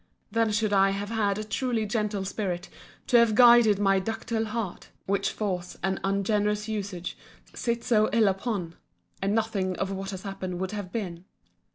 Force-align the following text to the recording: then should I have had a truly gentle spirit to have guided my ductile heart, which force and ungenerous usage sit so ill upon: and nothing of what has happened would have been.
then 0.31 0.51
should 0.51 0.73
I 0.73 0.89
have 0.89 1.09
had 1.11 1.37
a 1.37 1.43
truly 1.43 1.85
gentle 1.85 2.25
spirit 2.25 2.69
to 3.05 3.17
have 3.17 3.35
guided 3.35 3.77
my 3.77 3.99
ductile 3.99 4.45
heart, 4.45 4.89
which 5.05 5.29
force 5.29 5.77
and 5.83 5.99
ungenerous 6.03 6.67
usage 6.67 7.15
sit 7.53 7.83
so 7.83 8.09
ill 8.11 8.27
upon: 8.27 8.73
and 9.21 9.35
nothing 9.35 9.75
of 9.77 9.91
what 9.91 10.09
has 10.09 10.23
happened 10.23 10.59
would 10.59 10.71
have 10.71 10.91
been. 10.91 11.25